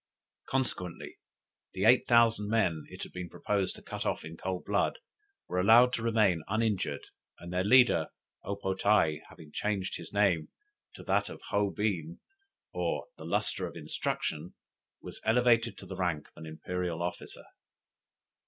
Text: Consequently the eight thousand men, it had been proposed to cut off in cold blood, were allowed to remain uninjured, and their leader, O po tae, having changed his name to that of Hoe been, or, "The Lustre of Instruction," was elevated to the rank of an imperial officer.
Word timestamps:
Consequently 0.49 1.17
the 1.75 1.85
eight 1.85 2.07
thousand 2.07 2.49
men, 2.49 2.85
it 2.89 3.03
had 3.03 3.11
been 3.11 3.29
proposed 3.29 3.75
to 3.75 3.83
cut 3.83 4.03
off 4.03 4.25
in 4.25 4.35
cold 4.35 4.65
blood, 4.65 4.97
were 5.47 5.59
allowed 5.59 5.93
to 5.93 6.01
remain 6.01 6.41
uninjured, 6.47 7.05
and 7.37 7.53
their 7.53 7.63
leader, 7.63 8.07
O 8.43 8.55
po 8.55 8.73
tae, 8.73 9.21
having 9.29 9.51
changed 9.51 9.97
his 9.97 10.11
name 10.11 10.49
to 10.95 11.03
that 11.03 11.29
of 11.29 11.39
Hoe 11.49 11.69
been, 11.69 12.19
or, 12.73 13.05
"The 13.17 13.25
Lustre 13.25 13.67
of 13.67 13.75
Instruction," 13.75 14.55
was 15.03 15.21
elevated 15.23 15.77
to 15.77 15.85
the 15.85 15.95
rank 15.95 16.29
of 16.29 16.37
an 16.37 16.45
imperial 16.47 17.03
officer. 17.03 17.43